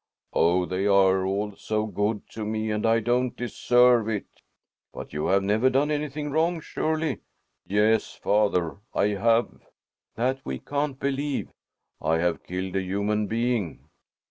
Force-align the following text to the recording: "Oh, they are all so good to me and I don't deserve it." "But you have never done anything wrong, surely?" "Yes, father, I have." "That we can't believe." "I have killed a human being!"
"Oh, 0.33 0.65
they 0.65 0.87
are 0.87 1.23
all 1.27 1.55
so 1.55 1.85
good 1.85 2.27
to 2.29 2.43
me 2.43 2.71
and 2.71 2.87
I 2.87 2.99
don't 3.01 3.35
deserve 3.37 4.09
it." 4.09 4.25
"But 4.91 5.13
you 5.13 5.27
have 5.27 5.43
never 5.43 5.69
done 5.69 5.91
anything 5.91 6.31
wrong, 6.31 6.59
surely?" 6.59 7.19
"Yes, 7.67 8.13
father, 8.15 8.77
I 8.95 9.09
have." 9.09 9.59
"That 10.15 10.41
we 10.43 10.57
can't 10.57 10.99
believe." 10.99 11.51
"I 12.01 12.17
have 12.17 12.41
killed 12.43 12.75
a 12.77 12.81
human 12.81 13.27
being!" 13.27 13.89